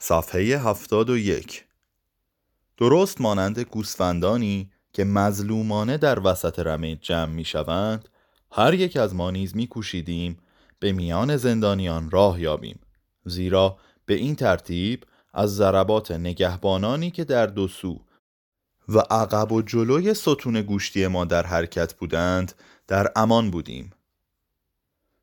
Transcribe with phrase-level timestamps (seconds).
[0.00, 1.64] صفحه هفتاد و یک.
[2.76, 8.08] درست مانند گوسفندانی که مظلومانه در وسط رمه جمع می شوند
[8.52, 10.38] هر یک از ما نیز می کوشیدیم
[10.78, 12.78] به میان زندانیان راه یابیم
[13.24, 18.00] زیرا به این ترتیب از ضربات نگهبانانی که در دو سو
[18.88, 22.52] و عقب و جلوی ستون گوشتی ما در حرکت بودند
[22.86, 23.92] در امان بودیم.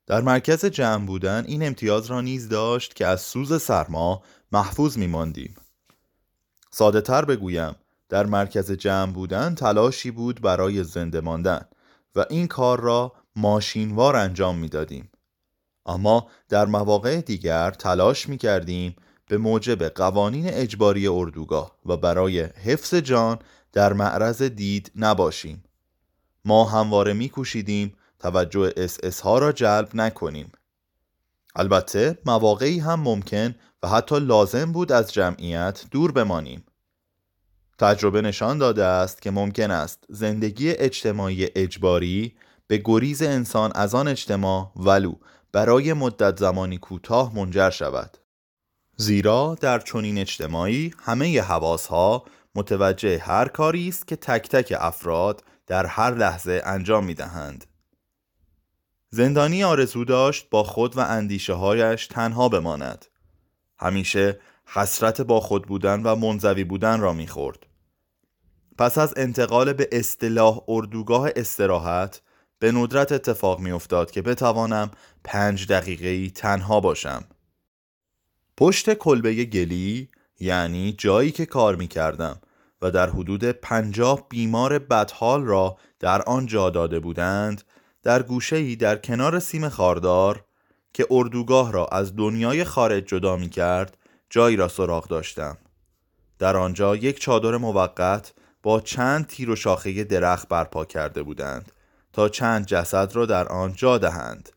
[0.08, 4.24] در مرکز جمع بودن این امتیاز را نیز داشت که از سوز سرما
[4.56, 5.56] محفوظ می ماندیم.
[6.72, 7.76] ساده تر بگویم
[8.10, 11.66] در مرکز جمع بودن تلاشی بود برای زنده ماندن
[12.16, 15.12] و این کار را ماشینوار انجام می دادیم.
[15.86, 18.96] اما در مواقع دیگر تلاش می کردیم
[19.28, 23.40] به موجب قوانین اجباری اردوگاه و برای حفظ جان
[23.74, 25.64] در معرض دید نباشیم.
[26.46, 30.52] ما همواره می کوشیدیم توجه اس ها را جلب نکنیم.
[31.56, 36.66] البته مواقعی هم ممکن و حتی لازم بود از جمعیت دور بمانیم.
[37.80, 42.36] تجربه نشان داده است که ممکن است زندگی اجتماعی اجباری
[42.68, 45.16] به گریز انسان از آن اجتماع ولو
[45.52, 48.18] برای مدت زمانی کوتاه منجر شود.
[48.98, 55.44] زیرا در چنین اجتماعی همه حواس ها متوجه هر کاری است که تک تک افراد
[55.68, 57.66] در هر لحظه انجام می دهند.
[59.16, 63.06] زندانی آرزو داشت با خود و اندیشه هایش تنها بماند.
[63.80, 67.66] همیشه حسرت با خود بودن و منزوی بودن را می‌خورد.
[68.78, 72.22] پس از انتقال به اصطلاح اردوگاه استراحت
[72.60, 74.92] به ندرت اتفاق میافتاد که بتوانم
[75.24, 77.24] پنج دقیقه تنها باشم.
[78.58, 82.42] پشت کلبه گلی یعنی جایی که کار می کردم
[82.82, 87.64] و در حدود پنجاه بیمار بدحال را در آن جا داده بودند
[88.06, 90.46] در گوشه‌ای در کنار سیم خاردار
[90.94, 93.98] که اردوگاه را از دنیای خارج جدا می کرد
[94.30, 95.58] جایی را سراغ داشتم.
[96.40, 98.34] در آنجا یک چادر موقت
[98.64, 101.72] با چند تیر و شاخه درخت برپا کرده بودند
[102.14, 104.50] تا چند جسد را در آن جا دهند.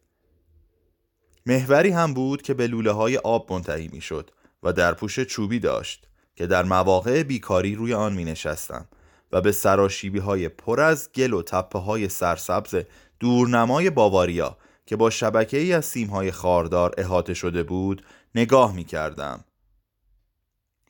[1.46, 4.30] محوری هم بود که به لوله های آب منتهی می شد
[4.62, 8.88] و در پوش چوبی داشت که در مواقع بیکاری روی آن می نشستم
[9.32, 12.84] و به سراشیبی های پر از گل و تپه های سرسبز
[13.20, 14.56] دورنمای باواریا
[14.86, 19.44] که با شبکه ای از سیم های خاردار احاطه شده بود نگاه می کردم.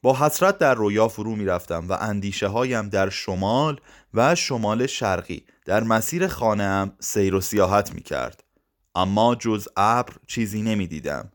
[0.03, 3.81] با حسرت در رویا فرو می رفتم و اندیشه هایم در شمال
[4.15, 8.45] و شمال شرقی در مسیر خانهام سیر و سیاحت می کرد.
[8.95, 11.33] اما جز ابر چیزی نمی دیدم.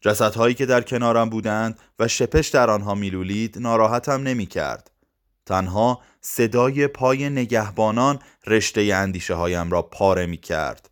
[0.00, 4.90] جسدهایی که در کنارم بودند و شپش در آنها میلولید ناراحتم نمی کرد.
[5.46, 10.90] تنها صدای پای نگهبانان رشته اندیشه هایم را پاره می کرد.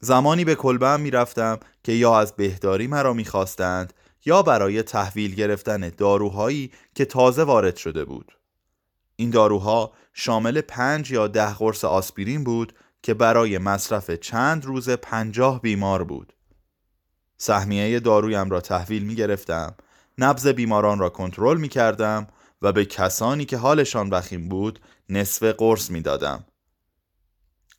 [0.00, 3.92] زمانی به کلبه می رفتم که یا از بهداری مرا می خواستند
[4.24, 8.38] یا برای تحویل گرفتن داروهایی که تازه وارد شده بود.
[9.16, 15.60] این داروها شامل پنج یا ده قرص آسپرین بود که برای مصرف چند روز پنجاه
[15.60, 16.32] بیمار بود.
[17.36, 19.74] سهمیه دارویم را تحویل می گرفتم،
[20.18, 22.26] نبز بیماران را کنترل می کردم
[22.62, 26.44] و به کسانی که حالشان وخیم بود نصف قرص می دادم.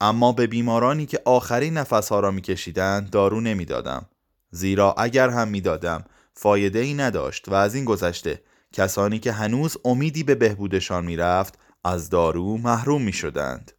[0.02, 4.06] اما به بیمارانی که آخرین نفسها را میکشیدند دارو نمی‌دادم
[4.52, 8.42] زیرا اگر هم می‌دادم فایده ای نداشت و از این گذشته
[8.74, 13.72] کسانی که هنوز امیدی به بهبودشان می‌رفت از دارو محروم می شدند.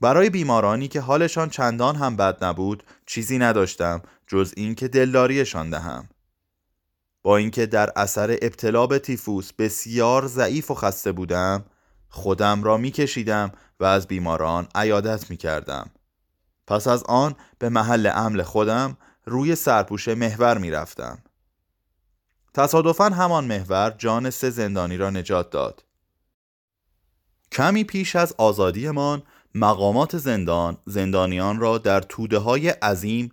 [0.00, 6.08] برای بیمارانی که حالشان چندان هم بد نبود چیزی نداشتم جز اینکه دلداریشان دهم.
[7.28, 11.64] با اینکه در اثر ابتلا به تیفوس بسیار ضعیف و خسته بودم
[12.08, 15.90] خودم را میکشیدم و از بیماران عیادت می‌کردم.
[16.66, 21.18] پس از آن به محل عمل خودم روی سرپوش محور می‌رفتم.
[22.54, 25.84] تصادفا همان محور جان سه زندانی را نجات داد.
[27.52, 29.22] کمی پیش از آزادیمان
[29.54, 33.32] مقامات زندان زندانیان را در توده های عظیم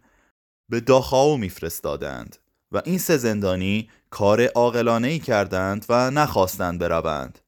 [0.69, 2.37] به داخاو میفرستادند.
[2.75, 7.39] و این سه زندانی کار عاقلانه ای کردند و نخواستند بروند.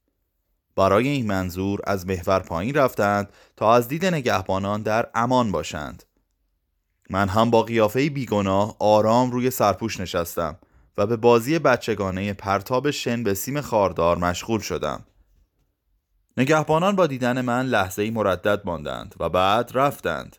[0.76, 6.04] برای این منظور از محور پایین رفتند تا از دید نگهبانان در امان باشند.
[7.10, 10.60] من هم با قیافه بیگناه آرام روی سرپوش نشستم
[10.98, 15.06] و به بازی بچگانه پرتاب شن به سیم خاردار مشغول شدم.
[16.38, 20.38] نگهبانان با دیدن من لحظه ای مردد ماندند و بعد رفتند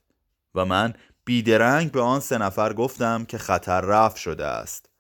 [0.55, 0.94] و من
[1.28, 4.90] بیدرنگ به آن سه نفر گفتم که خطر رفت شده است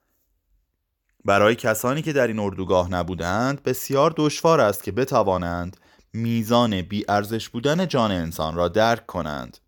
[1.24, 5.76] برای کسانی که در این اردوگاه نبودند بسیار دشوار است که بتوانند
[6.12, 9.58] میزان بیارزش بودن جان انسان را درک کنند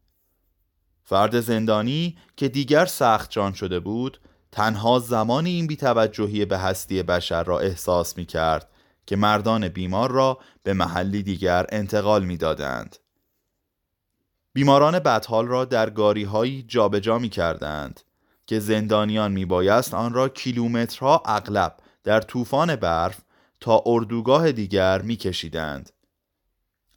[1.05, 4.21] فرد زندانی که دیگر سخت جان شده بود
[4.53, 8.71] تنها زمانی این بیتوجهی به هستی بشر را احساس می کرد
[9.07, 12.97] که مردان بیمار را به محلی دیگر انتقال می دادند.
[14.53, 18.01] بیماران بدحال را در گاری هایی جابجا می کردند
[18.47, 23.21] که زندانیان می بایست آن را کیلومترها اغلب در طوفان برف
[23.61, 25.91] تا اردوگاه دیگر می کشیدند.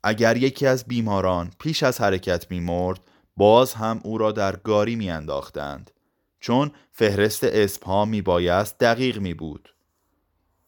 [0.03, 2.99] اگر یکی از بیماران پیش از حرکت می مرد
[3.37, 5.91] باز هم او را در گاری می انداختند
[6.39, 9.73] چون فهرست اسمها می بایست دقیق می بود.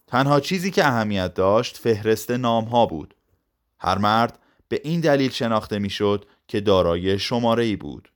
[0.07, 3.15] تنها چیزی که اهمیت داشت فهرست نامها بود.
[3.79, 8.11] هر مرد به این دلیل شناخته می‌شد که دارای شماره ای بود.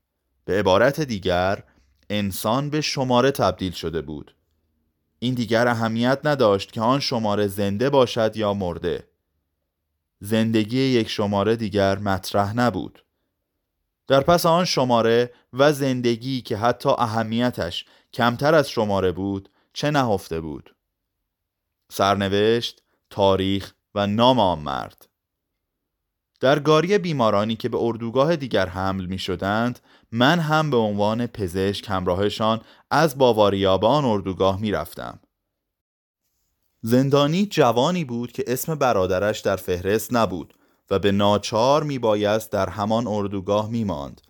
[0.46, 1.64] به عبارت دیگر
[2.10, 4.36] انسان به شماره تبدیل شده بود.
[5.20, 9.08] این دیگر اهمیت نداشت که آن شماره زنده باشد یا مرده.
[10.20, 13.04] زندگی یک شماره دیگر مطرح نبود.
[14.08, 20.42] در پس آن شماره و زندگی که حتی اهمیتش کمتر از شماره بود چه نهفته
[20.42, 20.76] بود
[21.92, 25.09] سرنوشت، تاریخ و نام آن مرد
[26.40, 29.80] در گاری بیمارانی که به اردوگاه دیگر حمل می شدند
[30.12, 35.20] من هم به عنوان پزشک همراهشان از باواریا به آن اردوگاه می رفتم.
[36.82, 40.54] زندانی جوانی بود که اسم برادرش در فهرست نبود
[40.90, 44.22] و به ناچار می بایست در همان اردوگاه می ماند.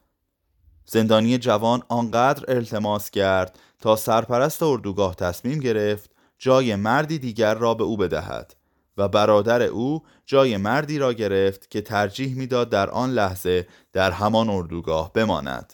[0.85, 7.83] زندانی جوان آنقدر التماس کرد تا سرپرست اردوگاه تصمیم گرفت جای مردی دیگر را به
[7.83, 8.55] او بدهد
[8.99, 14.49] و برادر او جای مردی را گرفت که ترجیح می‌داد در آن لحظه در همان
[14.49, 15.73] اردوگاه بماند.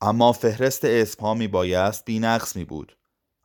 [0.00, 2.96] اما فهرست اسمها می بایست بی نقص می بود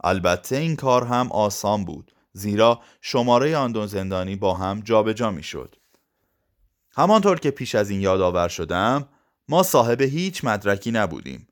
[0.03, 5.43] البته این کار هم آسان بود زیرا شماره آن دو زندانی با هم جابجا می
[5.43, 5.75] شد
[6.91, 9.09] همانطور که پیش از این یادآور شدم
[9.49, 11.47] ما صاحب هیچ مدرکی نبودیم.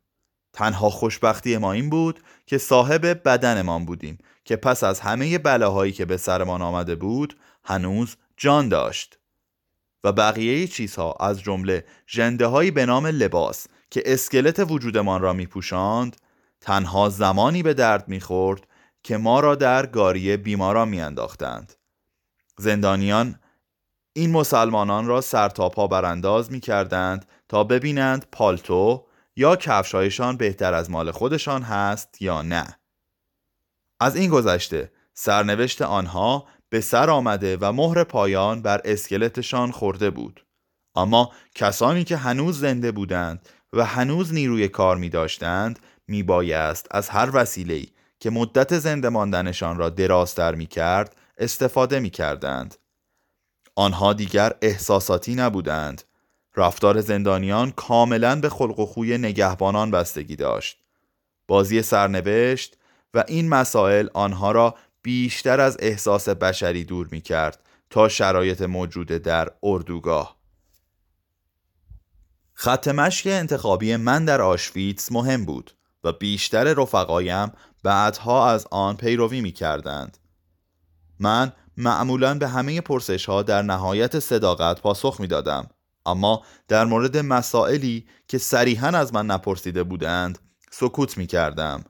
[0.54, 6.06] تنها خوشبختی ما این بود که صاحب بدنمان بودیم که پس از همه بلاهایی که
[6.06, 9.20] به سرمان آمده بود هنوز جان داشت
[10.04, 15.46] و بقیه چیزها از جمله جنده هایی به نام لباس که اسکلت وجودمان را می
[15.46, 16.18] پوشاند
[16.62, 18.68] تنها زمانی به درد می خورد
[19.04, 21.74] که ما را در گاری بیماران می انداختند.
[22.58, 23.40] زندانیان
[24.14, 29.06] این مسلمانان را سرتاپا برانداز می کردند تا ببینند پالتو
[29.36, 32.80] یا کفشایشان بهتر از مال خودشان هست یا نه
[34.00, 40.46] از این گذشته سرنوشت آنها به سر آمده و مهر پایان بر اسکلتشان خورده بود
[40.96, 47.10] اما کسانی که هنوز زنده بودند و هنوز نیروی کار می داشتند می بایست از
[47.10, 47.88] هر وسیله‌ای
[48.20, 52.76] که مدت زنده ماندنشان را درازتر می کرد استفاده می کردند.
[53.76, 56.04] آنها دیگر احساساتی نبودند
[56.56, 60.78] رفتار زندانیان کاملا به خلق و خوی نگهبانان بستگی داشت.
[61.48, 62.78] بازی سرنوشت
[63.14, 67.60] و این مسائل آنها را بیشتر از احساس بشری دور می کرد
[67.90, 70.38] تا شرایط موجوده در اردوگاه.
[72.54, 75.72] خط مشک انتخابی من در آشویتس مهم بود
[76.04, 77.52] و بیشتر رفقایم
[77.84, 80.18] بعدها از آن پیروی می کردند.
[81.20, 85.70] من معمولا به همه پرسش ها در نهایت صداقت پاسخ می دادم
[86.06, 90.40] اما در مورد مسائلی که صریحا از من نپرسیده بودند
[90.72, 91.84] سکوت می کردم.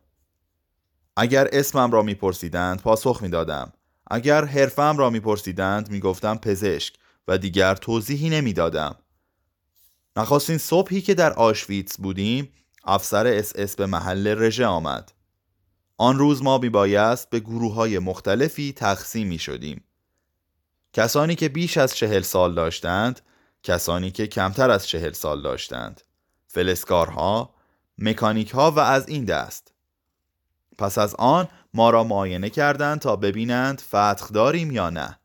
[1.18, 3.74] اگر اسمم را میپرسیدند پاسخ می‌دادم.
[4.08, 6.94] اگر حرفه‌ام را میپرسیدند می‌گفتم پزشک
[7.28, 8.96] و دیگر توضیحی نمی‌دادم.
[10.18, 15.12] نخستین صبحی که در آشویتس بودیم افسر اس اس به محل رژه آمد.
[15.98, 19.84] آن روز ما میبایست به گروه های مختلفی تقسیم می شدیم
[20.94, 23.22] کسانی که بیش از چهل سال داشتند
[23.64, 26.02] کسانی که کمتر از چهل سال داشتند
[26.48, 27.54] فلسکارها
[27.98, 29.74] مکانیک ها و از این دست
[30.78, 35.20] پس از آن ما را معاینه کردند تا ببینند فتخ داریم یا نه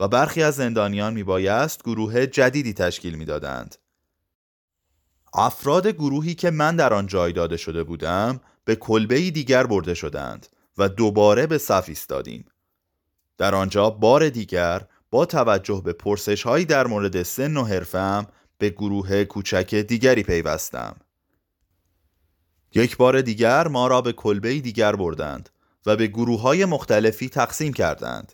[0.00, 3.76] و برخی از زندانیان میبایست گروه جدیدی تشکیل می‌دادند.
[5.34, 10.46] افراد گروهی که من در آن جای داده شده بودم به کلبه دیگر برده شدند
[10.78, 12.44] و دوباره به صف ایستادیم.
[13.38, 18.26] در آنجا بار دیگر با توجه به پرسش هایی در مورد سن و حرفم
[18.58, 20.96] به گروه کوچک دیگری پیوستم.
[22.74, 25.50] یک بار دیگر ما را به کلبه دیگر بردند
[25.86, 28.32] و به گروه های مختلفی تقسیم کردند.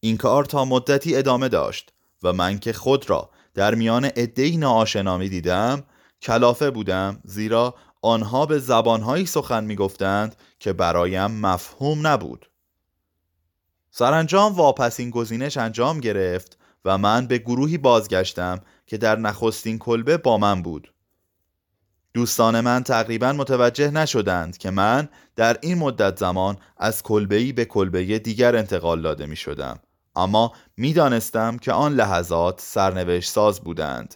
[0.00, 5.18] این کار تا مدتی ادامه داشت و من که خود را در میان عدهای ناآشنا
[5.18, 5.84] دیدم
[6.22, 12.47] کلافه بودم زیرا آنها به زبانهایی سخن می گفتند که برایم مفهوم نبود.
[13.98, 20.38] سرانجام واپسین گزینش انجام گرفت و من به گروهی بازگشتم که در نخستین کلبه با
[20.38, 20.92] من بود.
[22.14, 28.18] دوستان من تقریبا متوجه نشدند که من در این مدت زمان از کلبه‌ای به کلبه
[28.18, 29.78] دیگر انتقال داده می شدم
[30.16, 34.14] اما می‌دانستم که آن لحظات سرنوشت ساز بودند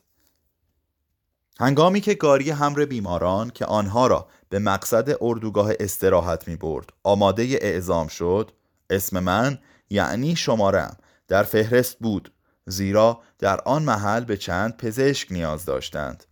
[1.61, 7.43] هنگامی که گاری همر بیماران که آنها را به مقصد اردوگاه استراحت می برد آماده
[7.43, 8.53] اعزام شد
[8.91, 9.59] اسم من
[9.93, 10.97] یعنی شمارم
[11.29, 12.33] در فهرست بود.
[12.67, 16.25] زیرا در آن محل به چند پزشک نیاز داشتند.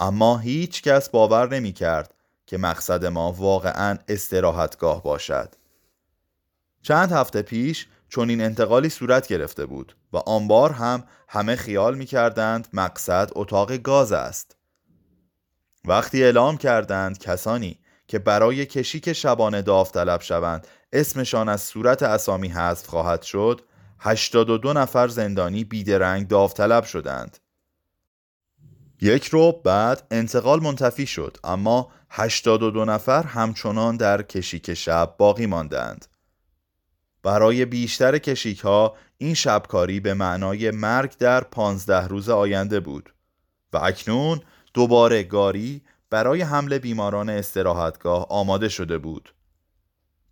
[0.00, 2.14] اما هیچ کس باور نمی کرد
[2.46, 5.54] که مقصد ما واقعا استراحتگاه باشد.
[6.82, 12.06] چند هفته پیش چون این انتقالی صورت گرفته بود و آنبار هم همه خیال می
[12.06, 14.56] کردند مقصد اتاق گاز است.
[15.84, 17.78] وقتی اعلام کردند کسانی
[18.08, 23.60] که برای کشیک شبانه داوطلب شوند اسمشان از صورت اسامی حذف خواهد شد.
[23.98, 27.38] 82 نفر زندانی بیدرنگ داوطلب شدند.
[29.00, 36.06] یک رو بعد انتقال منتفی شد اما 82 نفر همچنان در کشیک شب باقی ماندند.
[37.22, 43.14] برای بیشتر کشیک ها این شبکاری به معنای مرگ در پانزده روز آینده بود.
[43.72, 44.40] و اکنون
[44.74, 49.34] دوباره گاری برای حمل بیماران استراحتگاه آماده شده بود.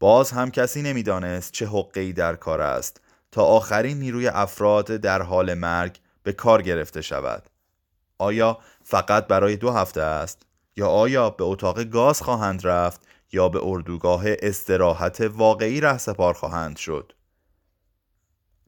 [0.00, 3.00] باز هم کسی نمی‌دانست چه حقی در کار است
[3.32, 7.50] تا آخرین نیروی افراد در حال مرگ به کار گرفته شود.
[8.18, 10.42] آیا فقط برای دو هفته است؟
[10.76, 13.00] یا آیا به اتاق گاز خواهند رفت
[13.32, 17.12] یا به اردوگاه استراحت واقعی رهسپار خواهند شد؟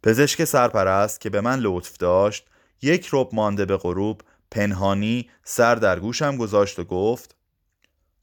[0.03, 2.47] پزشک سرپرست که به من لطف داشت
[2.83, 7.37] یک رب مانده به غروب پنهانی سر در گوشم گذاشت و گفت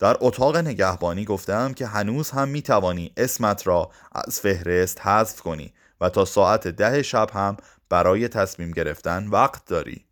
[0.03, 5.73] در اتاق نگهبانی گفتم که هنوز هم می توانی اسمت را از فهرست حذف کنی
[6.01, 7.57] و تا ساعت ده شب هم
[7.89, 10.05] برای تصمیم گرفتن وقت داری.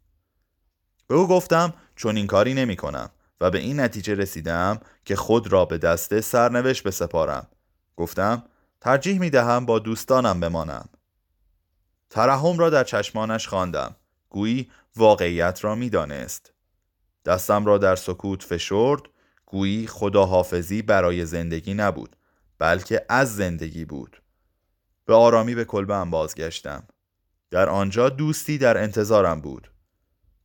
[1.08, 3.10] به او گفتم چون این کاری نمی کنم
[3.42, 7.48] و به این نتیجه رسیدم که خود را به دسته سرنوشت بسپارم.
[7.98, 8.44] گفتم
[8.82, 10.90] ترجیح می دهم با دوستانم بمانم.
[12.10, 13.96] ترحم را در چشمانش خواندم.
[14.30, 16.54] گویی واقعیت را می‌دانست.
[17.26, 19.02] دستم را در سکوت فشرد
[19.52, 22.16] گویی خداحافظی برای زندگی نبود
[22.60, 24.22] بلکه از زندگی بود.
[25.06, 26.88] به آرامی به کلبه بازگشتم.
[27.52, 29.72] در آنجا دوستی در انتظارم بود.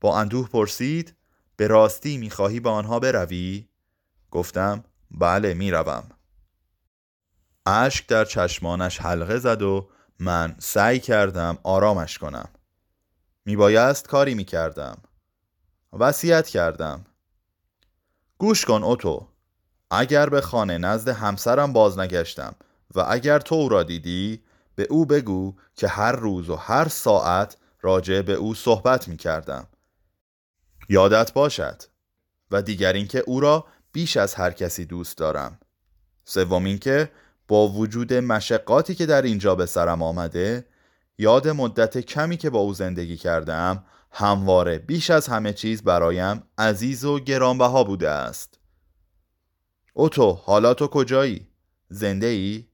[0.00, 1.16] با اندوه پرسید
[1.56, 3.68] به راستی می‌خواهی با آنها بروی؟
[4.30, 6.08] گفتم بله می‌روم.
[7.66, 12.48] اشک در چشمانش حلقه زد و من سعی کردم آرامش کنم.
[13.44, 15.02] میبایست کاری می‌کردم.
[15.92, 17.04] وصیت کردم.
[18.38, 19.28] گوش کن اوتو.
[19.90, 22.55] اگر به خانه نزد همسرم باز نگشتم
[22.95, 24.43] و اگر تو او را دیدی
[24.75, 29.66] به او بگو که هر روز و هر ساعت راجع به او صحبت می کردم.
[30.88, 31.83] یادت باشد.
[32.50, 35.59] و دیگر اینکه او را بیش از هر کسی دوست دارم.
[36.25, 37.11] سوم اینکه
[37.49, 40.66] با وجود مشقاتی که در اینجا به سرم آمده
[41.19, 43.85] یاد مدت کمی که با او زندگی کردم
[44.18, 48.58] همواره بیش از همه چیز برایم عزیز و گرانبها بوده است
[49.92, 51.49] اوتو حالا تو کجایی؟
[51.88, 52.66] زنده ای؟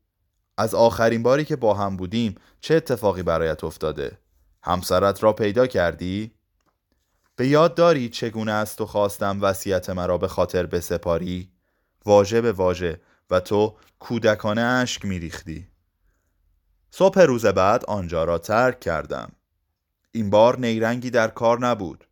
[0.58, 4.18] از آخرین باری که با هم بودیم چه اتفاقی برایت افتاده؟
[4.62, 6.34] همسرت را پیدا کردی؟
[7.36, 11.52] به یاد داری چگونه است و خواستم وصیت مرا به خاطر بسپاری؟
[12.06, 15.68] واژه به واژه و تو کودکانه اشک میریختی.
[16.90, 19.32] صبح روز بعد آنجا را ترک کردم.
[20.12, 22.08] این بار نیرنگی در کار نبود.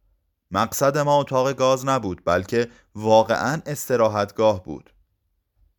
[0.51, 4.91] مقصد ما اتاق گاز نبود بلکه واقعا استراحتگاه بود.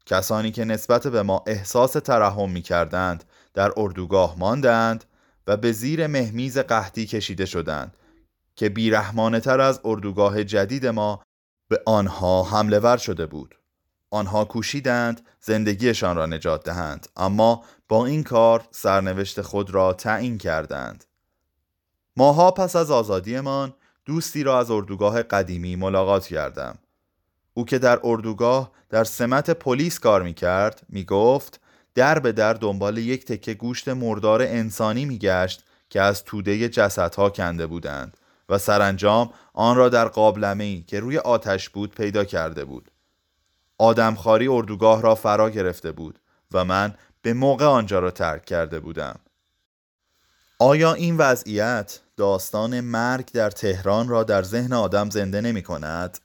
[0.06, 3.24] کسانی که نسبت به ما احساس ترحم می کردند
[3.54, 5.06] در اردوگاه ماندند
[5.48, 7.98] و به زیر مهمیز قحطی کشیده شدند
[8.56, 11.24] که بیرحمانه تر از اردوگاه جدید ما
[11.70, 13.56] به آنها حمله ور شده بود.
[14.10, 21.06] آنها کوشیدند زندگیشان را نجات دهند اما با این کار سرنوشت خود را تعیین کردند.
[22.18, 23.74] ماها پس از آزادیمان
[24.06, 26.78] دوستی را از اردوگاه قدیمی ملاقات کردم.
[27.54, 31.60] او که در اردوگاه در سمت پلیس کار می کرد می گفت
[31.96, 37.30] در به در دنبال یک تکه گوشت مردار انسانی می گشت که از توده جسدها
[37.30, 38.18] کنده بودند
[38.50, 42.92] و سرانجام آن را در قابلمه که روی آتش بود پیدا کرده بود.
[43.78, 46.20] آدمخواری اردوگاه را فرا گرفته بود
[46.52, 49.20] و من به موقع آنجا را ترک کرده بودم.
[50.64, 56.18] آیا این وضعیت داستان مرگ در تهران را در ذهن آدم زنده نمی کند؟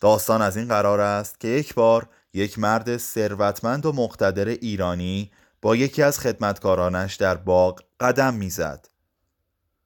[0.00, 5.30] داستان از این قرار است که یک بار یک مرد ثروتمند و مقتدر ایرانی
[5.62, 8.88] با یکی از خدمتکارانش در باغ قدم می‌زد.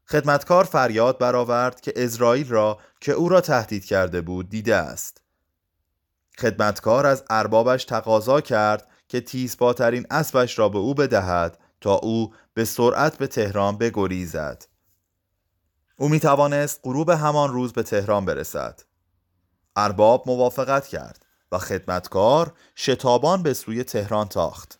[0.06, 5.20] خدمتکار فریاد برآورد که اسرائیل را که او را تهدید کرده بود دیده است
[6.38, 12.64] خدمتکار از اربابش تقاضا کرد که تیزپاترین اسبش را به او بدهد تا او به
[12.64, 14.64] سرعت به تهران بگریزد.
[15.96, 18.80] او می توانست غروب همان روز به تهران برسد.
[19.76, 24.78] ارباب موافقت کرد و خدمتکار شتابان به سوی تهران تاخت.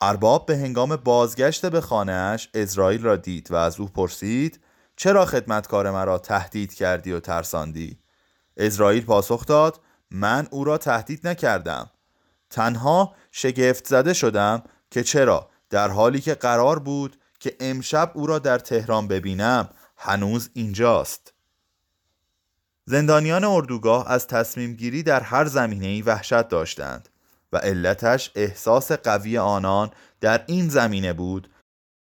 [0.00, 4.60] ارباب به هنگام بازگشت به خانهاش اسرائیل را دید و از او پرسید
[4.96, 7.98] چرا خدمتکار مرا تهدید کردی و ترساندی؟
[8.56, 11.90] اسرائیل پاسخ داد من او را تهدید نکردم.
[12.50, 18.38] تنها شگفت زده شدم که چرا؟ در حالی که قرار بود که امشب او را
[18.38, 21.32] در تهران ببینم هنوز اینجاست.
[22.84, 27.08] زندانیان اردوگاه از تصمیم گیری در هر زمینه وحشت داشتند
[27.52, 29.90] و علتش احساس قوی آنان
[30.20, 31.50] در این زمینه بود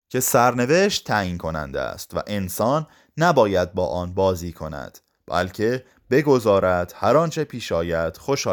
[0.09, 7.16] که سرنوشت تعیین کننده است و انسان نباید با آن بازی کند بلکه بگذارد هر
[7.16, 8.47] آنچه پیش آید خوش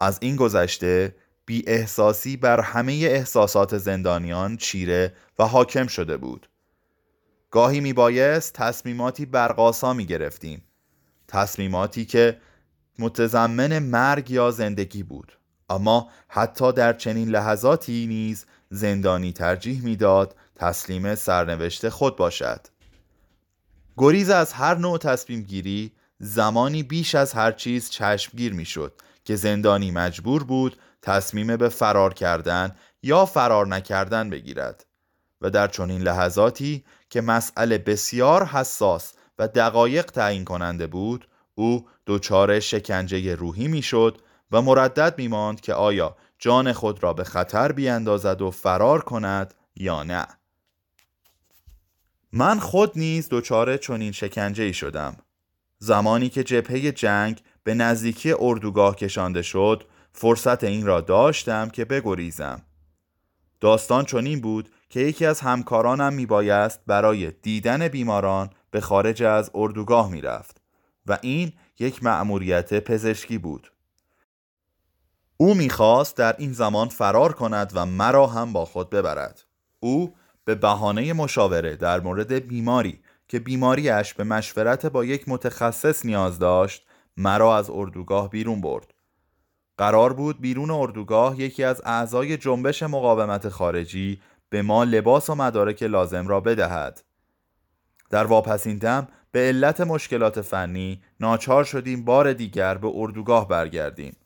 [0.00, 1.14] از این گذشته
[1.50, 6.48] بی احساسی بر همه احساسات زندانیان چیره و حاکم شده بود.
[7.50, 10.64] گاهی می بایست تصمیماتی برقاسا می گرفتیم.
[11.28, 12.40] تصمیماتی که
[12.98, 15.38] متضمن مرگ یا زندگی بود.
[15.70, 22.60] اما حتی در چنین لحظاتی نیز زندانی ترجیح می‌داد تسلیم سرنوشت خود باشد.
[23.96, 28.92] گریز از هر نوع تصمیم گیری زمانی بیش از هر چیز چشمگیر می‌شد
[29.24, 34.86] که زندانی مجبور بود تصمیم به فرار کردن یا فرار نکردن بگیرد
[35.40, 42.60] و در چنین لحظاتی که مسئله بسیار حساس و دقایق تعیین کننده بود او دچار
[42.60, 44.18] شکنجه روحی می‌شد
[44.50, 50.02] و مردد میماند که آیا جان خود را به خطر بیاندازد و فرار کند یا
[50.02, 50.26] نه.
[52.32, 55.16] من خود نیز دچار چنین شکنجه ای شدم.
[55.78, 62.62] زمانی که جبهه جنگ به نزدیکی اردوگاه کشانده شد فرصت این را داشتم که بگریزم.
[63.60, 70.10] داستان چنین بود که یکی از همکارانم میبایست برای دیدن بیماران به خارج از اردوگاه
[70.10, 70.60] می‌رفت
[71.06, 73.72] و این یک مأموریت پزشکی بود.
[75.36, 79.44] او می‌خواست در این زمان فرار کند و مرا هم با خود ببرد.
[79.80, 86.38] او به بهانه مشاوره در مورد بیماری که بیماریش به مشورت با یک متخصص نیاز
[86.38, 88.94] داشت مرا از اردوگاه بیرون برد.
[89.80, 95.82] قرار بود بیرون اردوگاه یکی از اعضای جنبش مقاومت خارجی به ما لباس و مدارک
[95.82, 97.02] لازم را بدهد.
[98.10, 104.16] در واپسین دم به علت مشکلات فنی ناچار شدیم بار دیگر به اردوگاه برگردیم.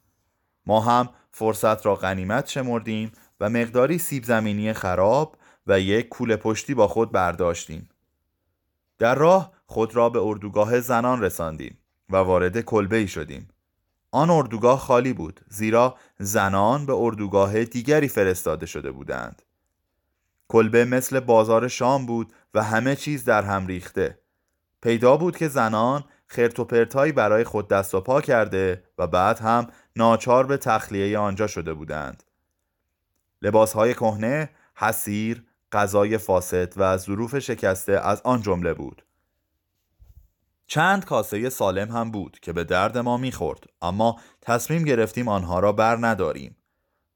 [0.67, 5.37] ما هم فرصت را غنیمت شمردیم و مقداری سیب زمینی خراب
[5.67, 7.89] و یک کوله پشتی با خود برداشتیم.
[8.99, 11.79] در راه خود را به اردوگاه زنان رساندیم
[12.11, 13.49] و وارد کلبه شدیم.
[14.15, 19.43] آن اردوگاه خالی بود زیرا زنان به اردوگاه دیگری فرستاده شده بودند.
[20.49, 24.19] کلبه مثل بازار شام بود و همه چیز در هم ریخته.
[24.83, 29.39] پیدا بود که زنان خرت و پرتایی برای خود دست و پا کرده و بعد
[29.39, 32.23] هم ناچار به تخلیه آنجا شده بودند.
[33.43, 39.05] لباسهای کهنه، حسیر، غذای فاسد و ظروف شکسته از آن جمله بود.
[40.67, 45.73] چند کاسه سالم هم بود که به درد ما می‌خورد اما تصمیم گرفتیم آنها را
[45.73, 46.57] بر نداریم.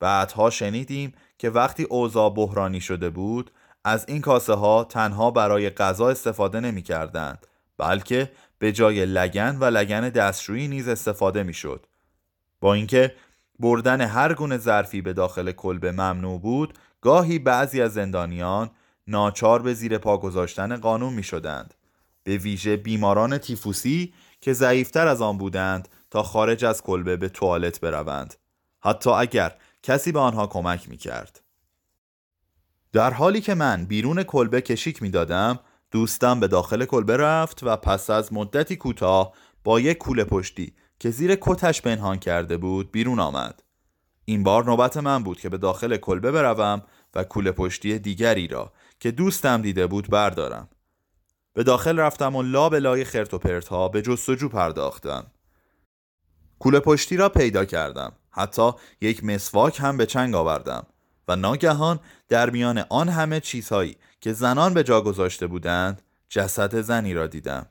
[0.01, 3.51] بعدها شنیدیم که وقتی اوضاع بحرانی شده بود
[3.85, 7.47] از این کاسه ها تنها برای غذا استفاده نمی کردند
[7.79, 11.87] بلکه به جای لگن و لگن دستشویی نیز استفاده می شد
[12.61, 13.15] با اینکه
[13.59, 18.71] بردن هر گونه ظرفی به داخل کلبه ممنوع بود گاهی بعضی از زندانیان
[19.07, 21.75] ناچار به زیر پا گذاشتن قانون می شدند
[22.29, 27.81] به ویژه بیماران تیفوسی که ضعیفتر از آن بودند تا خارج از کلبه به توالت
[27.81, 28.35] بروند.
[28.81, 31.41] حتی اگر کسی به آنها کمک می کرد.
[32.93, 35.61] در حالی که من بیرون کلبه کشیک می دادم
[35.91, 39.33] دوستم به داخل کلبه رفت و پس از مدتی کوتاه
[39.64, 43.62] با یک کوله پشتی که زیر کتش پنهان کرده بود بیرون آمد.
[44.25, 46.83] این بار نوبت من بود که به داخل کلبه بروم
[47.14, 50.69] و کوله پشتی دیگری را که دوستم دیده بود بردارم.
[51.53, 55.27] به داخل رفتم و لا به لای خرت و پرت ها به جستجو پرداختم.
[56.59, 58.13] کوله پشتی را پیدا کردم.
[58.31, 60.87] حتی یک مسواک هم به چنگ آوردم
[61.29, 67.15] و ناگهان در میان آن همه چیزهایی که زنان به جا گذاشته بودند جسد زنی
[67.15, 67.67] را دیدم.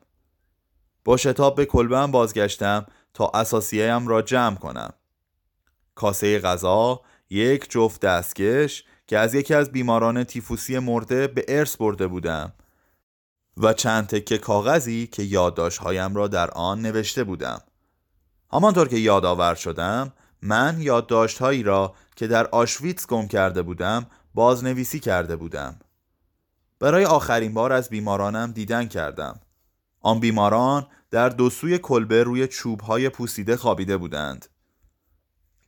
[1.04, 4.92] با شتاب به کلبم بازگشتم تا اساسیه‌ام را جمع کنم.
[5.94, 12.06] کاسه غذا یک جفت دستکش که از یکی از بیماران تیفوسی مرده به ارث برده
[12.06, 12.52] بودم.
[13.58, 17.60] و چند تکه کاغذی که یادداشت‌هایم را در آن نوشته بودم.
[18.52, 25.36] همانطور که یادآور شدم من یادداشتهایی را که در آشویتس گم کرده بودم بازنویسی کرده
[25.36, 25.78] بودم.
[26.80, 29.40] برای آخرین بار از بیمارانم دیدن کردم.
[30.00, 34.46] آن بیماران در دو سوی کلبه روی چوبهای پوسیده خوابیده بودند.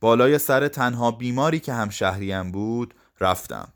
[0.01, 3.73] بالای سر تنها بیماری که هم شهریم بود رفتم.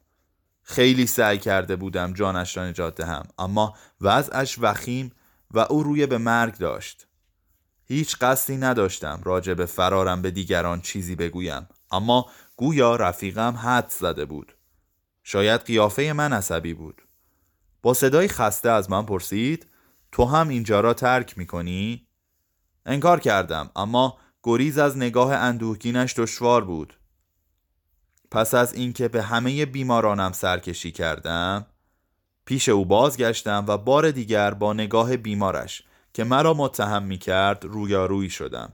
[0.68, 5.12] خیلی سعی کرده بودم جانش را نجات دهم اما وضعش وخیم
[5.52, 7.08] و او روی به مرگ داشت.
[7.86, 12.26] هیچ قصدی نداشتم راجع به فرارم به دیگران چیزی بگویم اما
[12.56, 14.56] گویا رفیقم حد زده بود.
[15.24, 17.02] شاید قیافه من عصبی بود.
[17.82, 19.68] با صدای خسته از من پرسید
[20.12, 22.08] تو هم اینجا را ترک می‌کنی؟
[22.86, 26.94] انکار کردم اما گریز از نگاه اندوهگینش دشوار بود.
[28.32, 31.66] پس از اینکه به همه بیمارانم سرکشی کردم
[32.46, 35.84] پیش او بازگشتم و بار دیگر با نگاه بیمارش
[36.14, 38.74] که مرا متهم می کرد رویارویی شدم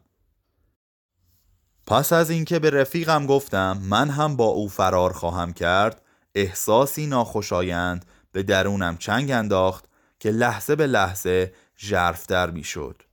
[1.87, 6.01] پس از اینکه به رفیقم گفتم من هم با او فرار خواهم کرد
[6.35, 9.85] احساسی ناخوشایند به درونم چنگ انداخت
[10.19, 13.03] که لحظه به لحظه ژرفتر می‌شد.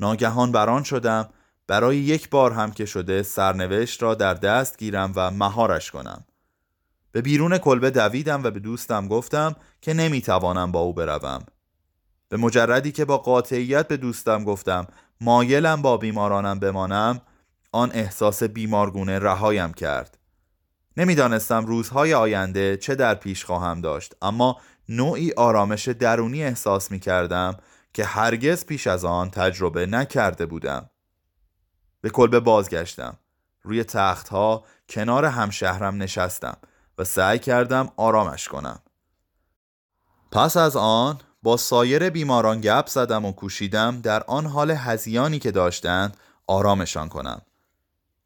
[0.00, 1.28] ناگهان بران شدم
[1.68, 6.24] برای یک بار هم که شده سرنوشت را در دست گیرم و مهارش کنم.
[7.12, 11.46] به بیرون کلبه دویدم و به دوستم گفتم که نمی‌توانم با او بروم.
[12.28, 14.86] به مجردی که با قاطعیت به دوستم گفتم
[15.20, 17.20] مایلم با بیمارانم بمانم
[17.72, 20.18] آن احساس بیمارگونه رهایم کرد.
[20.96, 27.56] نمی‌دانستم روزهای آینده چه در پیش خواهم داشت اما نوعی آرامش درونی احساس می کردم
[27.94, 30.90] که هرگز پیش از آن تجربه نکرده بودم.
[32.00, 33.18] به کلبه بازگشتم.
[33.62, 36.56] روی تختها کنار همشهرم نشستم
[36.98, 38.80] و سعی کردم آرامش کنم.
[40.32, 45.50] پس از آن با سایر بیماران گپ زدم و کوشیدم در آن حال هزیانی که
[45.50, 47.42] داشتند آرامشان کنم.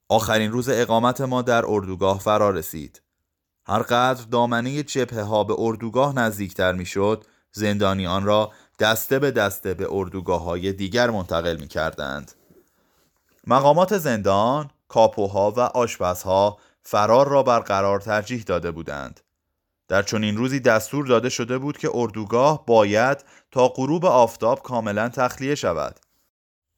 [0.09, 3.03] آخرین روز اقامت ما در اردوگاه فرا رسید.
[3.67, 10.43] هرقدر دامنه جبهه ها به اردوگاه نزدیکتر می‌شد زندانیان را دسته به دسته به اردوگاه
[10.43, 12.33] های دیگر منتقل می کردند.
[13.47, 19.21] مقامات زندان، کاپوها و آشپزها فرار را برقرار ترجیح داده بودند.
[19.89, 25.55] در چنین روزی دستور داده شده بود که اردوگاه باید تا غروب آفتاب کاملا تخلیه
[25.55, 26.01] شود.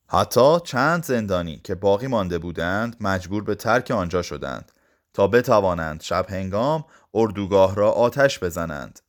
[0.08, 4.72] حتی چند زندانی که باقی مانده بودند مجبور به ترک آنجا شدند
[5.14, 9.00] تا بتوانند شب هنگام اردوگاه را آتش بزنند.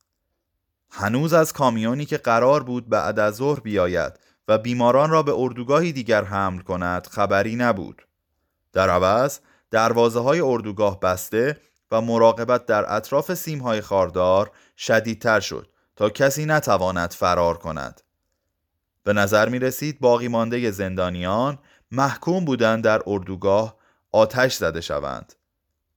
[0.90, 4.12] هنوز از کامیونی که قرار بود بعد از ظهر بیاید
[4.48, 8.06] و بیماران را به اردوگاهی دیگر حمل کند خبری نبود.
[8.72, 9.38] در عوض
[9.70, 16.46] دروازه های اردوگاه بسته و مراقبت در اطراف سیم های خاردار شدیدتر شد تا کسی
[16.46, 18.00] نتواند فرار کند.
[19.04, 21.58] به نظر می رسید باقی مانده زندانیان
[21.90, 23.76] محکوم بودند در اردوگاه
[24.12, 25.32] آتش زده شوند.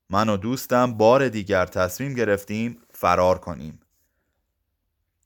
[0.09, 3.79] من و دوستم بار دیگر تصمیم گرفتیم فرار کنیم.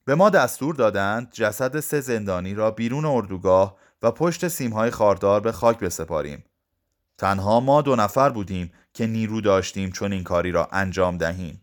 [0.04, 5.52] به ما دستور دادند جسد سه زندانی را بیرون اردوگاه و پشت سیمهای خاردار به
[5.52, 6.44] خاک بسپاریم.
[7.18, 11.60] تنها ما دو نفر بودیم که نیرو داشتیم چون این کاری را انجام دهیم.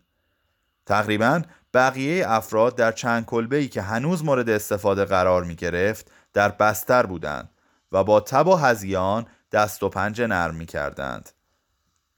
[0.86, 1.42] تقریبا
[1.74, 7.50] بقیه افراد در چند کلبه که هنوز مورد استفاده قرار می گرفت در بستر بودند
[7.92, 11.30] و با تب و هزیان دست و پنجه نرم می کردند.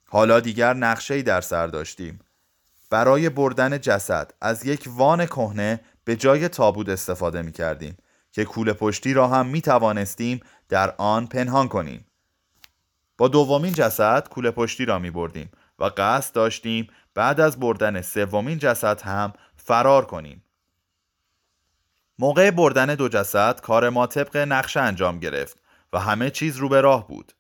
[0.09, 2.21] حالا دیگر نقشه در سر داشتیم.
[2.91, 7.97] برای بردن جسد از یک وان کهنه به جای تابود استفاده می کردیم
[8.33, 12.07] که کوله پشتی را هم می توانستیم در آن پنهان کنیم.
[13.19, 18.59] با دومین جسد کوله پشتی را می بردیم و قصد داشتیم بعد از بردن سومین
[18.59, 20.45] جسد هم فرار کنیم.
[22.19, 25.59] موقع بردن دو جسد کار ما طبق نقشه انجام گرفت
[25.93, 27.33] و همه چیز رو به راه بود.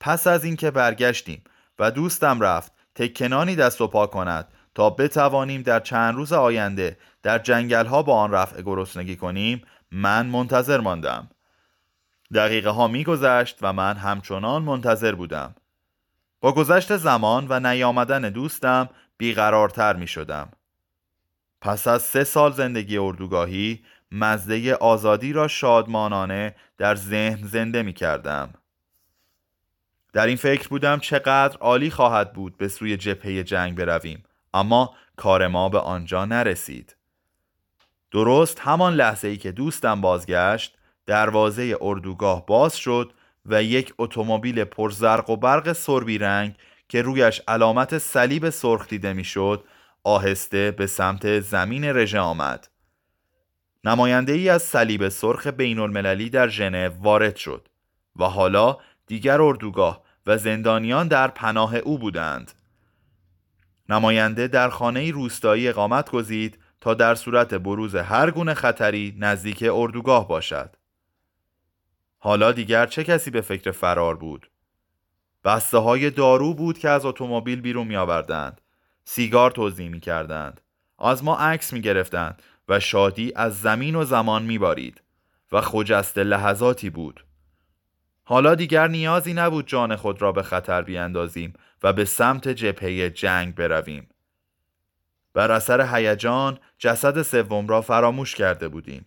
[0.00, 1.44] پس از اینکه برگشتیم
[1.78, 7.38] و دوستم رفت تکنانی دست و پا کند تا بتوانیم در چند روز آینده در
[7.38, 11.30] جنگل ها با آن رفع گرسنگی کنیم من منتظر ماندم.
[12.34, 15.54] دقیقه ها میگذشت و من همچنان منتظر بودم.
[16.40, 20.50] با گذشت زمان و نیامدن دوستم بیقرارتر می شدم
[21.60, 28.54] پس از سه سال زندگی اردوگاهی مزده آزادی را شادمانانه در ذهن زنده می کردم
[30.12, 34.22] در این فکر بودم چقدر عالی خواهد بود به سوی جبهه جنگ برویم.
[34.54, 36.96] اما کار ما به آنجا نرسید.
[38.10, 43.12] درست همان لحظه ای که دوستم بازگشت دروازه اردوگاه باز شد
[43.46, 46.54] و یک اتومبیل پرزرق و برق سربی رنگ
[46.88, 49.64] که رویش علامت صلیب سرخ دیده می‌شد
[50.04, 52.68] آهسته به سمت زمین رژه آمد.
[53.84, 57.68] نماینده ای از صلیب سرخ بین المللی در ژنو وارد شد
[58.16, 62.52] و حالا دیگر اردوگاه و زندانیان در پناه او بودند.
[63.88, 70.28] نماینده در خانه روستایی اقامت گزید تا در صورت بروز هر گونه خطری نزدیک اردوگاه
[70.28, 70.76] باشد.
[72.18, 74.50] حالا دیگر چه کسی به فکر فرار بود؟
[75.44, 78.60] بسته های دارو بود که از اتومبیل بیرون می آوردند
[79.04, 80.60] سیگار توضیح می کردند
[80.98, 85.02] از ما عکس می گرفتند و شادی از زمین و زمان می بارید
[85.52, 87.24] و خجست لحظاتی بود.
[88.24, 93.54] حالا دیگر نیازی نبود جان خود را به خطر بیاندازیم و به سمت جبهه جنگ
[93.54, 94.08] برویم.
[95.34, 99.06] بر اثر هیجان جسد سوم را فراموش کرده بودیم.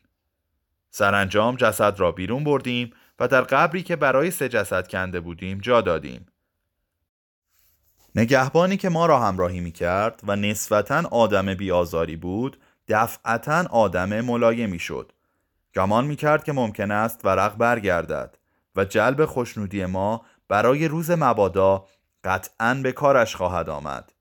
[0.90, 5.82] سرانجام جسد را بیرون بردیم و در قبری که برای سه جسد کنده بودیم جا
[5.82, 6.26] دادیم.
[8.16, 14.80] نگهبانی که ما را همراهی می کرد و نسبتا آدم بیازاری بود دفعتا آدم ملایمی
[14.80, 15.12] شد.
[15.76, 18.38] گمان می کرد که ممکن است ورق برگردد.
[18.76, 21.86] و جلب خوشنودی ما برای روز مبادا
[22.24, 24.14] قطعا به کارش خواهد آمد.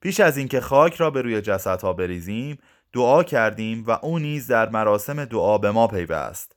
[0.00, 2.58] پیش از اینکه خاک را به روی جسدها بریزیم
[2.92, 6.56] دعا کردیم و او نیز در مراسم دعا به ما پیوست.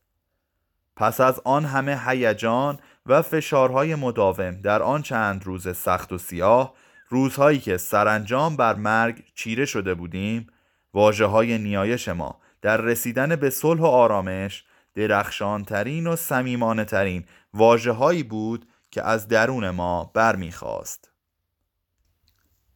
[0.96, 6.74] پس از آن همه هیجان و فشارهای مداوم در آن چند روز سخت و سیاه
[7.10, 10.48] روزهایی که سرانجام بر مرگ چیره شده بودیم
[10.94, 14.64] واجه نیایش ما در رسیدن به صلح و آرامش
[14.96, 21.12] درخشانترین و سمیمانه ترین واجه هایی بود که از درون ما برمیخواست.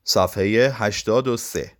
[0.03, 1.78] صفحه 83